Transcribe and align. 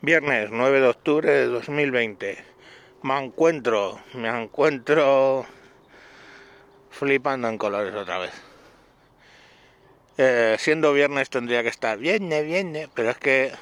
Viernes 0.00 0.50
9 0.50 0.80
de 0.80 0.88
octubre 0.88 1.30
de 1.30 1.46
2020. 1.46 2.44
Me 3.02 3.24
encuentro, 3.24 3.98
me 4.12 4.28
encuentro 4.28 5.46
flipando 6.90 7.48
en 7.48 7.58
colores 7.58 7.94
otra 7.94 8.18
vez. 8.18 8.32
Eh, 10.18 10.56
siendo 10.58 10.92
viernes 10.92 11.30
tendría 11.30 11.62
que 11.62 11.70
estar 11.70 11.98
viernes, 11.98 12.44
viernes, 12.44 12.88
pero 12.94 13.10
es 13.10 13.18
que 13.18 13.52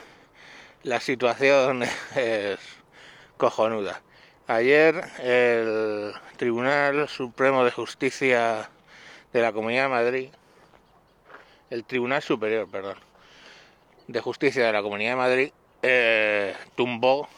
la 0.82 1.00
situación 1.00 1.82
es 2.16 2.58
cojonuda. 3.36 4.02
Ayer 4.48 5.02
el 5.20 6.12
Tribunal 6.36 7.08
Supremo 7.08 7.64
de 7.64 7.70
Justicia 7.70 8.68
de 9.32 9.40
la 9.40 9.52
Comunidad 9.52 9.84
de 9.84 9.88
Madrid, 9.88 10.28
el 11.70 11.84
Tribunal 11.84 12.20
Superior, 12.22 12.68
perdón, 12.68 12.98
de 14.08 14.20
Justicia 14.20 14.66
de 14.66 14.72
la 14.72 14.82
Comunidad 14.82 15.12
de 15.12 15.16
Madrid, 15.16 15.52
eh, 15.82 16.54
tumbó 16.74 17.28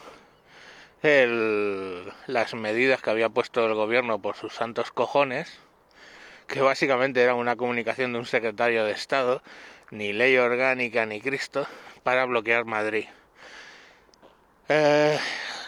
el, 1.02 2.12
las 2.26 2.54
medidas 2.54 3.02
que 3.02 3.10
había 3.10 3.28
puesto 3.28 3.66
el 3.66 3.74
gobierno 3.74 4.20
por 4.20 4.36
sus 4.36 4.54
santos 4.54 4.90
cojones, 4.92 5.58
que 6.46 6.60
básicamente 6.60 7.22
era 7.22 7.34
una 7.34 7.56
comunicación 7.56 8.12
de 8.12 8.18
un 8.20 8.26
secretario 8.26 8.84
de 8.84 8.92
Estado, 8.92 9.42
ni 9.90 10.12
ley 10.12 10.36
orgánica 10.36 11.06
ni 11.06 11.20
Cristo, 11.20 11.66
para 12.02 12.24
bloquear 12.24 12.64
Madrid. 12.64 13.06
Eh, 14.68 15.18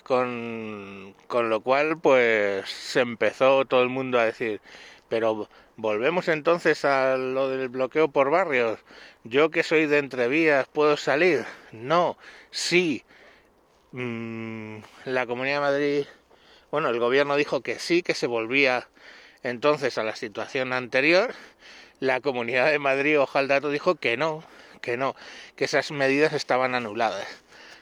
con, 0.03 1.15
con 1.27 1.51
lo 1.51 1.61
cual, 1.61 1.99
pues 1.99 2.69
se 2.71 3.01
empezó 3.01 3.65
todo 3.65 3.83
el 3.83 3.89
mundo 3.89 4.19
a 4.19 4.25
decir, 4.25 4.61
pero 5.09 5.49
volvemos 5.77 6.29
entonces 6.29 6.85
a 6.85 7.17
lo 7.17 7.49
del 7.49 7.69
bloqueo 7.69 8.09
por 8.09 8.31
barrios. 8.31 8.81
Yo 9.25 9.51
que 9.51 9.63
soy 9.63 9.87
de 9.87 9.99
entrevías, 9.99 10.67
¿puedo 10.69 10.97
salir? 10.97 11.45
No, 11.73 12.17
sí. 12.51 13.05
Mm, 13.93 14.79
la 15.05 15.27
Comunidad 15.27 15.57
de 15.57 15.61
Madrid, 15.61 16.07
bueno, 16.71 16.89
el 16.91 16.99
gobierno 16.99 17.37
dijo 17.37 17.63
que 17.63 17.79
sí, 17.79 18.03
que 18.03 18.15
se 18.15 18.27
volvía 18.27 18.89
entonces 19.43 19.99
a 19.99 20.05
la 20.05 20.17
situación 20.17 20.73
anterior. 20.73 21.35
La 22.01 22.21
Comunidad 22.21 22.71
de 22.71 22.79
Madrid, 22.79 23.19
dato 23.49 23.71
dijo 23.71 23.95
que 23.97 24.17
no, 24.17 24.45
que 24.83 24.97
no, 24.97 25.17
que 25.57 25.65
esas 25.67 25.91
medidas 25.91 26.33
estaban 26.33 26.75
anuladas. 26.75 27.27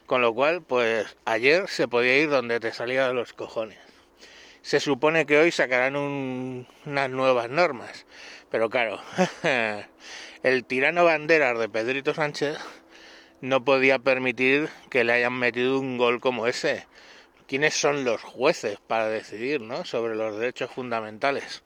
Con 0.06 0.20
lo 0.20 0.34
cual, 0.34 0.62
pues 0.62 1.16
ayer 1.24 1.68
se 1.68 1.88
podía 1.88 2.18
ir 2.18 2.30
donde 2.30 2.60
te 2.60 2.72
salía 2.72 3.08
de 3.08 3.14
los 3.14 3.32
cojones 3.32 3.93
se 4.64 4.80
supone 4.80 5.26
que 5.26 5.36
hoy 5.36 5.50
sacarán 5.52 5.94
unas 5.94 7.10
nuevas 7.10 7.50
normas. 7.50 8.06
Pero 8.50 8.70
claro, 8.70 8.98
el 10.42 10.64
tirano 10.64 11.04
banderas 11.04 11.58
de 11.58 11.68
Pedrito 11.68 12.14
Sánchez 12.14 12.56
no 13.42 13.62
podía 13.62 13.98
permitir 13.98 14.70
que 14.88 15.04
le 15.04 15.12
hayan 15.12 15.34
metido 15.34 15.78
un 15.78 15.98
gol 15.98 16.18
como 16.18 16.46
ese. 16.46 16.86
¿Quiénes 17.46 17.74
son 17.74 18.06
los 18.06 18.22
jueces 18.22 18.78
para 18.80 19.08
decidir 19.08 19.60
¿no? 19.60 19.84
sobre 19.84 20.14
los 20.16 20.38
derechos 20.38 20.70
fundamentales? 20.70 21.62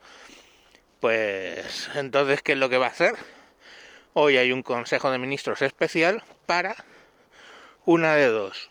Pues 0.99 1.89
entonces, 1.95 2.43
¿qué 2.43 2.53
es 2.53 2.59
lo 2.59 2.69
que 2.69 2.79
va 2.79 2.87
a 2.87 2.91
hacer? 2.91 3.15
Hoy 4.13 4.39
hay 4.39 4.51
un 4.51 4.65
Consejo 4.65 5.13
de 5.13 5.19
Ministros 5.19 5.63
especial 5.63 6.25
para 6.47 6.75
una 7.85 8.17
de 8.17 8.27
dos. 8.27 8.71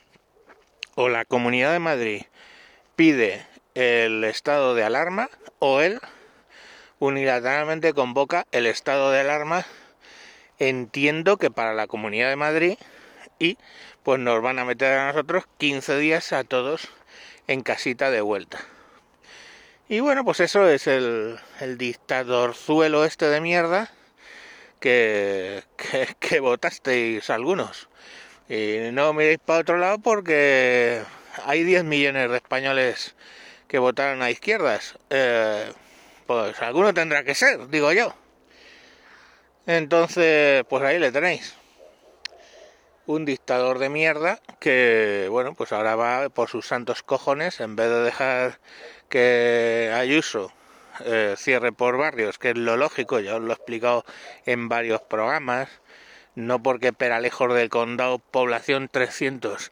O 0.96 1.08
la 1.08 1.24
Comunidad 1.24 1.72
de 1.72 1.80
Madrid 1.80 2.24
pide 2.98 3.46
el 3.78 4.24
estado 4.24 4.74
de 4.74 4.84
alarma 4.84 5.30
o 5.60 5.82
él 5.82 6.02
unilateralmente 6.98 7.94
convoca 7.94 8.48
el 8.52 8.66
estado 8.66 9.12
de 9.12 9.20
alarma 9.20 9.68
entiendo 10.58 11.38
que 11.38 11.52
para 11.52 11.76
la 11.76 11.86
Comunidad 11.86 12.30
de 12.30 12.38
Madrid 12.38 12.78
y 13.38 13.60
pues 14.02 14.20
nos 14.20 14.42
van 14.42 14.58
a 14.58 14.66
meter 14.66 14.98
a 14.98 15.12
nosotros 15.12 15.44
15 15.60 15.96
días 16.00 16.34
a 16.34 16.44
todos 16.44 16.88
en 17.46 17.62
casita 17.62 18.10
de 18.10 18.22
vuelta. 18.22 18.58
Y 19.88 20.00
bueno, 20.00 20.26
pues 20.26 20.40
eso 20.40 20.68
es 20.68 20.88
el, 20.88 21.38
el 21.60 21.78
dictadorzuelo 21.78 23.06
este 23.06 23.28
de 23.28 23.42
mierda 23.42 23.92
que, 24.80 25.64
que, 25.78 26.16
que 26.20 26.40
votasteis 26.40 27.30
algunos. 27.30 27.90
Y 28.50 28.90
no 28.92 29.14
miréis 29.14 29.38
para 29.38 29.60
otro 29.60 29.78
lado 29.78 30.00
porque 30.00 31.04
hay 31.46 31.64
10 31.64 31.84
millones 31.84 32.32
de 32.32 32.38
españoles 32.38 33.14
que 33.68 33.80
votaron 33.80 34.22
a 34.22 34.32
izquierdas. 34.32 34.98
Eh, 35.10 35.72
pues 36.26 36.62
alguno 36.62 36.94
tendrá 36.94 37.24
que 37.24 37.36
ser, 37.36 37.68
digo 37.70 37.92
yo. 37.92 38.14
Entonces, 39.66 40.64
pues 40.70 40.84
ahí 40.84 41.00
le 41.00 41.12
tenéis. 41.12 41.56
Un 43.06 43.24
dictador 43.26 43.80
de 43.80 43.90
mierda 43.90 44.40
que, 44.60 45.28
bueno, 45.30 45.54
pues 45.54 45.72
ahora 45.72 45.96
va 45.96 46.30
por 46.30 46.50
sus 46.50 46.68
santos 46.68 47.04
cojones, 47.04 47.62
en 47.62 47.76
vez 47.76 47.90
de 47.90 48.02
dejar 48.02 48.60
que 49.08 49.94
Ayuso 49.96 50.52
eh, 51.06 51.36
cierre 51.38 51.72
por 51.72 51.98
barrios, 51.98 52.38
que 52.38 52.50
es 52.50 52.58
lo 52.58 52.76
lógico, 52.76 53.20
ya 53.20 53.36
os 53.36 53.42
lo 53.42 53.52
he 53.52 53.56
explicado 53.56 54.04
en 54.46 54.68
varios 54.68 55.02
programas, 55.02 55.70
no 56.36 56.62
porque 56.62 56.92
Peralejos 56.92 57.54
del 57.54 57.70
Condado, 57.70 58.20
población 58.20 58.90
300, 58.92 59.72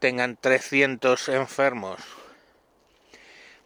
tengan 0.00 0.36
300 0.36 1.28
enfermos 1.28 2.21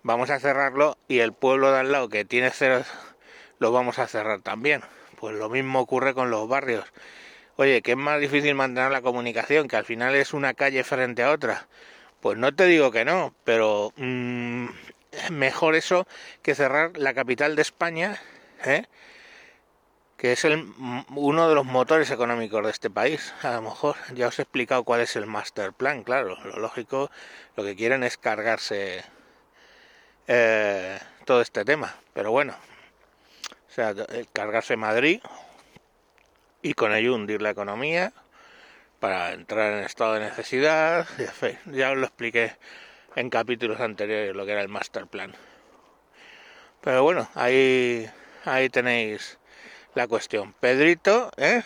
vamos 0.06 0.30
a 0.30 0.38
cerrarlo 0.38 0.96
y 1.08 1.18
el 1.18 1.32
pueblo 1.32 1.72
de 1.72 1.80
al 1.80 1.90
lado 1.90 2.08
que 2.08 2.24
tiene 2.24 2.50
cero 2.50 2.84
lo 3.58 3.72
vamos 3.72 3.98
a 3.98 4.06
cerrar 4.06 4.40
también. 4.40 4.82
Pues 5.18 5.34
lo 5.34 5.48
mismo 5.48 5.80
ocurre 5.80 6.14
con 6.14 6.30
los 6.30 6.48
barrios. 6.48 6.84
Oye, 7.56 7.82
que 7.82 7.92
es 7.92 7.96
más 7.96 8.20
difícil 8.20 8.54
mantener 8.54 8.92
la 8.92 9.02
comunicación, 9.02 9.66
que 9.66 9.76
al 9.76 9.84
final 9.84 10.14
es 10.14 10.32
una 10.32 10.54
calle 10.54 10.84
frente 10.84 11.24
a 11.24 11.32
otra. 11.32 11.66
Pues 12.20 12.38
no 12.38 12.54
te 12.54 12.66
digo 12.66 12.92
que 12.92 13.04
no, 13.04 13.34
pero 13.42 13.92
mmm, 13.96 14.66
mejor 15.32 15.74
eso 15.74 16.06
que 16.42 16.54
cerrar 16.54 16.96
la 16.96 17.12
capital 17.12 17.56
de 17.56 17.62
España, 17.62 18.20
¿eh? 18.64 18.84
que 20.16 20.32
es 20.32 20.44
el, 20.44 20.72
uno 21.16 21.48
de 21.48 21.54
los 21.54 21.66
motores 21.66 22.10
económicos 22.12 22.64
de 22.64 22.70
este 22.70 22.90
país. 22.90 23.34
A 23.42 23.54
lo 23.54 23.62
mejor 23.62 23.96
ya 24.14 24.28
os 24.28 24.38
he 24.38 24.42
explicado 24.42 24.84
cuál 24.84 25.00
es 25.00 25.16
el 25.16 25.26
master 25.26 25.72
plan, 25.72 26.04
claro. 26.04 26.36
Lo 26.44 26.60
lógico, 26.60 27.10
lo 27.56 27.64
que 27.64 27.74
quieren 27.74 28.04
es 28.04 28.16
cargarse 28.16 29.04
eh, 30.26 30.98
todo 31.24 31.40
este 31.40 31.64
tema. 31.64 31.94
Pero 32.12 32.30
bueno, 32.30 32.54
o 33.68 33.72
sea, 33.72 33.94
cargarse 34.32 34.76
Madrid 34.76 35.20
y 36.62 36.74
con 36.74 36.94
ello 36.94 37.14
hundir 37.14 37.42
la 37.42 37.50
economía 37.50 38.12
para 39.00 39.32
entrar 39.32 39.72
en 39.72 39.84
estado 39.84 40.14
de 40.14 40.20
necesidad. 40.20 41.06
Ya 41.66 41.90
os 41.90 41.96
lo 41.96 42.06
expliqué 42.06 42.56
en 43.14 43.30
capítulos 43.30 43.80
anteriores 43.80 44.34
lo 44.34 44.46
que 44.46 44.52
era 44.52 44.62
el 44.62 44.68
master 44.68 45.06
plan. 45.06 45.34
Pero 46.80 47.02
bueno, 47.02 47.28
ahí, 47.34 48.08
ahí 48.44 48.68
tenéis 48.68 49.38
la 49.94 50.06
cuestión. 50.06 50.52
Pedrito, 50.60 51.30
¿eh? 51.36 51.62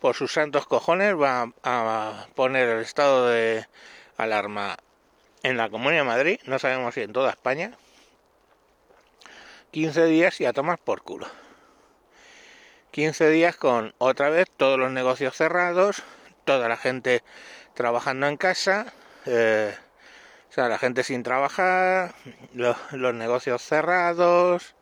por 0.00 0.14
sus 0.14 0.32
santos 0.32 0.66
cojones, 0.66 1.14
va 1.16 1.50
a 1.64 2.26
poner 2.34 2.68
el 2.68 2.80
estado 2.82 3.28
de 3.28 3.66
alarma 4.16 4.76
en 5.42 5.56
la 5.56 5.68
Comunidad 5.68 6.02
de 6.02 6.08
Madrid, 6.08 6.40
no 6.44 6.58
sabemos 6.58 6.94
si 6.94 7.02
en 7.02 7.12
toda 7.12 7.30
España, 7.30 7.72
15 9.70 10.06
días 10.06 10.40
y 10.40 10.46
a 10.46 10.52
tomar 10.52 10.78
por 10.78 11.02
culo. 11.02 11.26
15 12.90 13.30
días 13.30 13.56
con 13.56 13.94
otra 13.98 14.30
vez 14.30 14.48
todos 14.56 14.78
los 14.78 14.90
negocios 14.90 15.36
cerrados, 15.36 16.02
toda 16.44 16.68
la 16.68 16.76
gente 16.76 17.22
trabajando 17.74 18.26
en 18.26 18.36
casa, 18.36 18.92
eh, 19.26 19.74
o 20.48 20.52
sea, 20.52 20.68
la 20.68 20.78
gente 20.78 21.04
sin 21.04 21.22
trabajar, 21.22 22.14
los, 22.54 22.76
negocios 23.14 23.62
cerrados, 23.62 24.74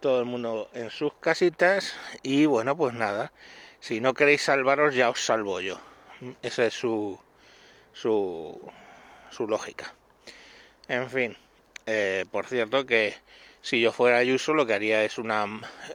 todo 0.00 0.18
el 0.20 0.26
mundo 0.26 0.68
en 0.74 0.90
sus 0.90 1.14
casitas 1.14 1.94
y 2.22 2.46
bueno, 2.46 2.76
pues 2.76 2.94
nada, 2.94 3.32
si 3.80 4.00
no 4.00 4.12
queréis 4.12 4.42
salvaros 4.42 4.94
ya 4.94 5.08
os 5.08 5.24
salvo 5.24 5.60
yo. 5.60 5.78
Esa 6.42 6.66
es 6.66 6.74
su, 6.74 7.18
su 7.92 8.60
su 9.30 9.46
lógica. 9.46 9.94
En 10.88 11.10
fin, 11.10 11.36
eh, 11.86 12.24
por 12.30 12.46
cierto 12.46 12.86
que 12.86 13.14
si 13.60 13.80
yo 13.80 13.92
fuera 13.92 14.18
Ayuso 14.18 14.54
lo 14.54 14.66
que 14.66 14.74
haría 14.74 15.04
es 15.04 15.18
una 15.18 15.46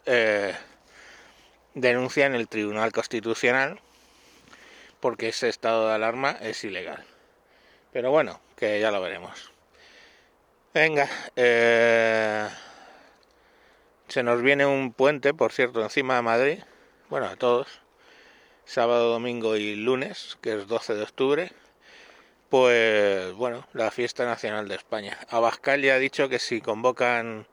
eh, 0.06 0.54
denuncia 1.74 2.26
en 2.26 2.36
el 2.36 2.48
Tribunal 2.48 2.92
Constitucional 2.92 3.80
porque 5.00 5.30
ese 5.30 5.50
estado 5.50 5.88
de 5.88 5.96
alarma 5.96 6.32
es 6.42 6.64
ilegal. 6.64 7.04
Pero 7.92 8.12
bueno, 8.12 8.40
que 8.56 8.80
ya 8.80 8.92
lo 8.92 9.02
veremos. 9.02 9.52
Venga, 10.74 11.10
eh, 11.36 12.48
se 14.08 14.24
nos 14.24 14.42
viene 14.42 14.66
un 14.66 14.94
puente, 14.94 15.34
por 15.34 15.52
cierto, 15.52 15.82
encima 15.82 16.16
de 16.16 16.22
Madrid. 16.22 16.60
Bueno, 17.10 17.28
a 17.28 17.36
todos. 17.36 17.82
Sábado, 18.64 19.12
domingo 19.12 19.58
y 19.58 19.76
lunes, 19.76 20.38
que 20.42 20.54
es 20.54 20.68
12 20.68 20.96
de 20.96 21.04
octubre 21.04 21.52
pues 22.52 23.34
bueno, 23.36 23.66
la 23.72 23.92
fiesta 23.92 24.26
nacional 24.26 24.68
de 24.68 24.76
España. 24.76 25.18
Abascal 25.30 25.82
ya 25.82 25.94
ha 25.96 26.00
dicho 26.00 26.28
que 26.28 26.38
si 26.38 26.60
convocan 26.60 27.48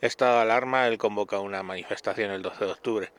estado 0.00 0.36
de 0.36 0.42
alarma, 0.42 0.86
él 0.86 0.96
convoca 0.96 1.40
una 1.40 1.64
manifestación 1.64 2.30
el 2.30 2.42
12 2.42 2.64
de 2.64 2.70
octubre 2.70 3.12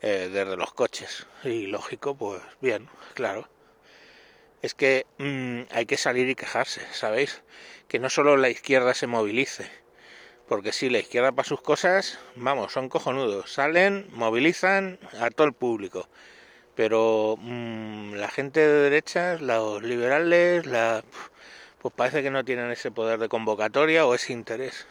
eh, 0.00 0.30
desde 0.32 0.56
los 0.56 0.72
coches. 0.72 1.26
Y 1.44 1.66
lógico, 1.66 2.16
pues 2.16 2.40
bien, 2.62 2.88
claro. 3.12 3.46
es 4.62 4.72
que 4.72 5.04
mm, 5.18 5.70
hay 5.70 5.84
que 5.84 5.98
salir 5.98 6.30
y 6.30 6.34
quejarse, 6.34 6.80
¿sabéis? 6.92 7.42
Que 7.86 7.98
no 7.98 8.08
solo 8.08 8.38
la 8.38 8.48
izquierda 8.48 8.94
se 8.94 9.06
movilice, 9.06 9.70
porque 10.48 10.72
si 10.72 10.88
la 10.88 11.00
izquierda 11.00 11.32
para 11.32 11.46
sus 11.46 11.60
cosas, 11.60 12.18
vamos, 12.36 12.72
son 12.72 12.88
cojonudos, 12.88 13.52
salen, 13.52 14.06
movilizan 14.12 14.98
a 15.20 15.28
todo 15.28 15.46
el 15.46 15.52
público, 15.52 16.08
pero 16.80 17.36
mm, 17.38 18.14
la 18.14 18.28
gente 18.30 18.58
de 18.60 18.84
derechas, 18.84 19.42
los 19.42 19.82
liberales, 19.82 20.64
la, 20.64 21.04
pues 21.78 21.92
parece 21.94 22.22
que 22.22 22.30
no 22.30 22.42
tienen 22.42 22.70
ese 22.70 22.90
poder 22.90 23.18
de 23.18 23.28
convocatoria 23.28 24.06
o 24.06 24.14
ese 24.14 24.32
interés. 24.32 24.86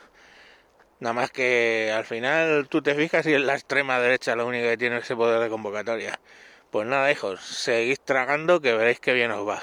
Nada 1.00 1.13
más 1.13 1.31
que 1.31 1.91
al 1.91 2.06
final 2.06 2.68
tú 2.69 2.83
te 2.83 2.94
fijas 2.94 3.25
y 3.25 3.33
es 3.33 3.41
la 3.41 3.56
extrema 3.56 4.00
derecha 4.00 4.36
la 4.36 4.45
única 4.45 4.69
que 4.69 4.77
tiene 4.77 4.97
ese 4.97 5.15
poder 5.15 5.41
de 5.41 5.50
convocatoria. 5.50 6.19
Pues 6.69 6.86
nada, 6.88 7.12
hijos, 7.12 7.41
seguís 7.41 8.00
tragando 8.01 8.62
que 8.62 8.75
veréis 8.75 9.00
que 9.00 9.13
bien 9.13 9.31
os 9.31 9.47
va. 9.47 9.59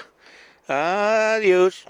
Adiós. 0.66 1.86